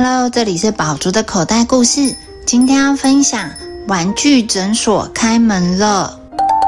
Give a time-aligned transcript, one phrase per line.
[0.00, 2.14] Hello，这里是宝珠的口袋故事。
[2.46, 3.50] 今天要分享
[3.88, 6.20] 玩具诊所开门了。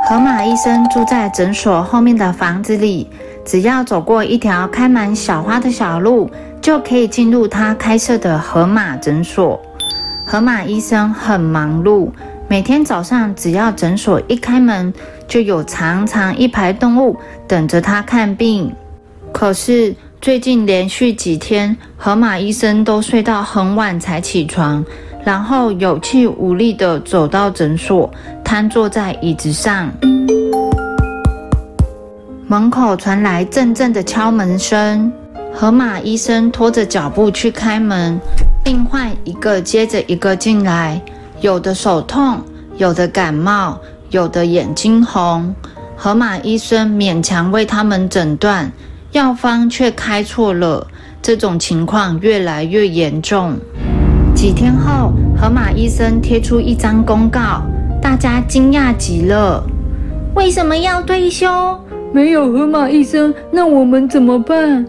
[0.08, 3.08] 河马医生住在诊所后面的房子里，
[3.44, 6.28] 只要走过一条开满小花的小路，
[6.60, 9.60] 就可以进入他开设的河马诊所。
[10.26, 12.10] 河马医生很忙碌，
[12.48, 14.92] 每天早上只要诊所一开门，
[15.28, 17.16] 就有长长一排动物
[17.46, 18.74] 等着他看病。
[19.32, 24.84] 可是最近连续几天，河马医生都睡到很晚才起床，
[25.24, 28.10] 然后有气无力地走到诊所，
[28.44, 29.90] 瘫坐在椅子上。
[32.46, 35.10] 门口传来阵阵的敲门声，
[35.54, 38.20] 河马医生拖着脚步去开门。
[38.62, 41.00] 病患一个接着一个进来，
[41.40, 42.38] 有的手痛，
[42.76, 43.80] 有的感冒，
[44.10, 45.54] 有的眼睛红。
[45.96, 48.70] 河马医生勉强为他们诊断，
[49.12, 50.86] 药方却开错了。
[51.22, 53.56] 这种情况越来越严重。
[54.34, 57.62] 几天后，河马医生贴出一张公告，
[58.00, 59.62] 大家惊讶极了。
[60.34, 61.46] 为什么要退休？
[62.12, 64.86] 没有河马医生，那我们怎么办？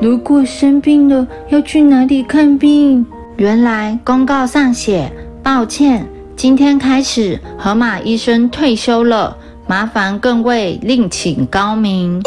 [0.00, 3.04] 如果生病了，要去哪里看病？
[3.36, 5.12] 原来公告上写
[5.44, 6.06] ：“抱歉，
[6.36, 12.22] 今天开始，河马医生退休了，麻烦各位另请高明。”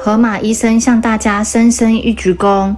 [0.00, 2.72] 河马医生向大家深深一鞠躬：“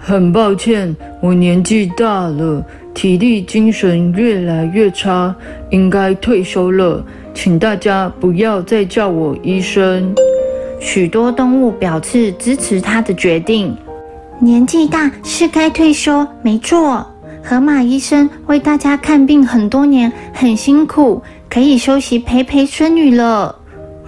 [0.00, 5.34] 很抱歉，我年纪大了，体力精神越来越差，
[5.68, 10.14] 应该退休了，请大家不要再叫我医生。”
[10.80, 13.76] 许多动物表示支持他的决定。
[14.40, 17.06] 年纪大是该退休，没错。
[17.44, 23.54] 河马医生为大家看病很多年，很辛苦，可以休息陪陪孙女了。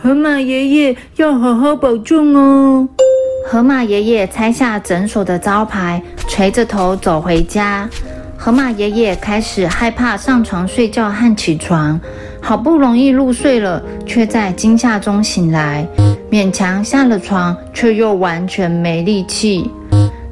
[0.04, 2.86] 河马爷爷要好好保重哦。
[3.46, 7.88] 河马爷爷拆下诊所的招牌，垂着头走回家。
[8.36, 11.98] 河马爷爷开始害怕上床睡觉和起床，
[12.38, 15.88] 好不容易入睡了，却在惊吓中醒来。
[16.30, 19.70] 勉强下了床，却又完全没力气。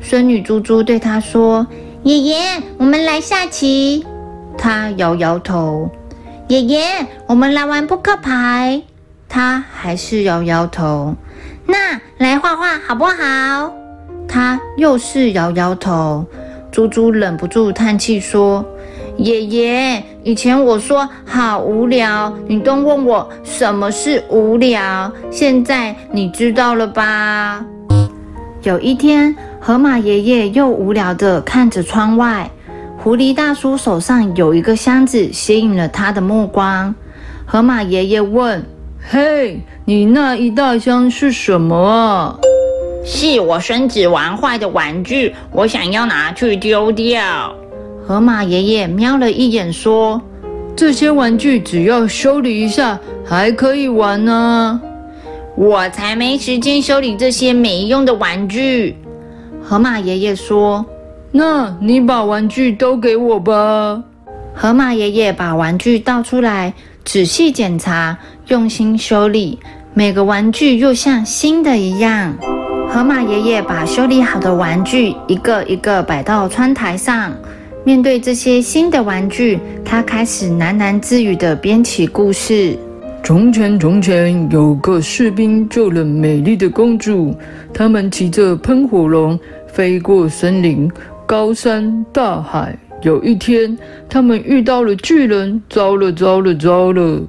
[0.03, 1.67] 孙女猪猪对他说
[2.05, 2.37] ：“爷爷，
[2.77, 4.05] 我们来下棋。”
[4.59, 5.91] 他摇摇头。
[6.49, 6.85] “爷爷，
[7.27, 8.83] 我们来玩扑克牌。”
[9.35, 11.17] 他还是摇摇头。
[11.65, 13.73] “那来画画好不好？”
[14.29, 16.27] 他又是摇摇头。
[16.71, 18.63] 猪猪忍不住叹气说。
[19.17, 25.11] 爷爷，以前我说好无聊，你都问我什么是无聊。
[25.31, 27.65] 现在你知道了吧？
[28.63, 32.51] 有一天，河马爷爷又无聊地看着窗外，
[32.99, 36.95] 狐狸大叔手上有一个箱子，吸引了他的目光。
[37.45, 38.65] 河马爷爷问
[39.11, 42.39] ：“嘿，你那一大箱是什么啊
[43.05, 47.55] ？”“是我孙子玩坏的玩具，我想要拿去丢掉。”
[48.07, 50.23] 河马爷爷瞄了一眼，说
[50.77, 54.81] ：“这些玩具只要修理一下，还可以玩呢。”
[55.55, 58.97] 我才没时间修理这些没用的玩具。
[59.63, 60.87] 河马爷爷说
[61.31, 64.03] ：“那你把玩具都给我吧。”
[64.55, 66.73] 河马爷爷把玩具倒出来，
[67.05, 68.17] 仔细检查，
[68.49, 69.59] 用心修理，
[69.93, 72.35] 每个玩具又像新的一样。
[72.89, 77.33] 河马爷爷把修理好的玩具一个一个摆到窗台上。
[77.85, 82.79] 面对这些新的玩具，他开始喃喃自语地编起故事。
[83.25, 87.35] 从前，从前有个士兵救了美丽的公主，
[87.75, 90.91] 他们骑着喷火龙飞过森林、
[91.27, 92.77] 高山、大海。
[93.03, 93.77] 有一天，
[94.09, 97.21] 他们遇到了巨人，糟了，糟了，糟了！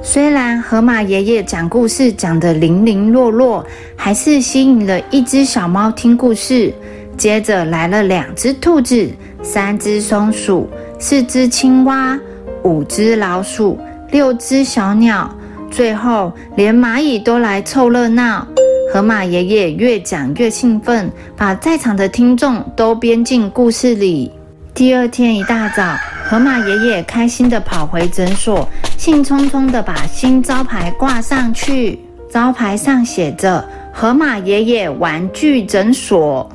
[0.00, 6.72] 虽然河马爷爷讲故事讲得零零落落，还是吸引了一只小猫听故事。
[7.16, 9.08] 接着来了两只兔子。
[9.42, 10.68] 三只松鼠，
[11.00, 12.16] 四只青蛙，
[12.62, 13.76] 五只老鼠，
[14.12, 15.28] 六只小鸟，
[15.68, 18.46] 最后连蚂蚁都来凑热闹。
[18.94, 24.30] 河马爷爷越讲越兴奋，把在场的听众都编进故事里。
[24.74, 28.66] 第二天一大早，河马爷爷开心地跑回诊所，
[28.96, 32.00] 兴冲冲地把新招牌挂上去。
[32.30, 36.50] 招牌上写着“河马爷爷玩具诊所”。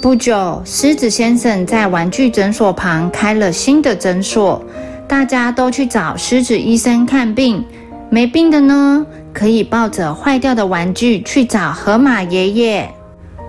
[0.00, 4.64] 不久，狮子先生在玩具诊所旁开了新的诊所，
[5.06, 7.62] 大家都去找狮子医生看病。
[8.08, 12.90] 没病的呢，可以抱着坏掉的玩具去找河马爷爷。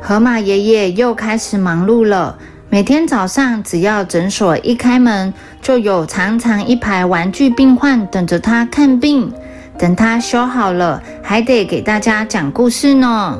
[0.01, 2.37] 河马爷爷又开始忙碌了。
[2.73, 5.31] 每天早上，只要诊所一开门，
[5.61, 9.31] 就有长长一排玩具病患等着他看病。
[9.77, 13.37] 等他修好了，还得给大家讲故事呢。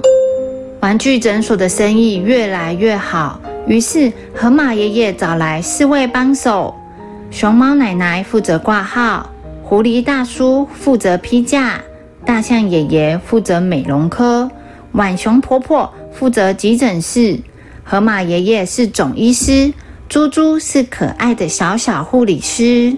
[0.81, 6.75] 玩具诊所的生意越来越好，于是河马爷爷找来四位帮手：
[7.31, 9.27] 熊猫奶奶负责挂号，
[9.63, 11.81] 狐狸大叔负责批假，
[12.23, 14.47] 大象爷爷负责美容科，
[14.91, 17.39] 浣熊婆婆负责急诊室。
[17.85, 19.73] 河马爷爷是总医师，
[20.07, 22.95] 猪猪是可爱的小小护理师。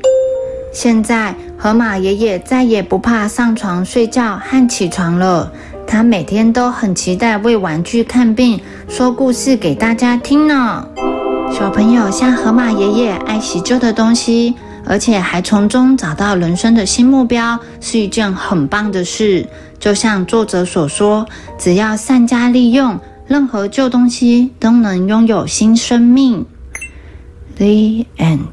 [0.72, 5.52] 现在，河马爷爷再也不怕上床睡觉和起床了。
[5.88, 10.88] 他每天都很期待为玩具看病、说故事给大家听呢。
[11.52, 14.54] 小朋友像河马爷爷爱惜旧的东西，
[14.86, 19.48] 而且还从中找到人生的新目标，是一件很棒的事。
[19.80, 21.26] 就像作者所说，
[21.58, 26.46] 只要善加利用，任何旧东西都能拥有新生命。
[27.58, 28.48] The end.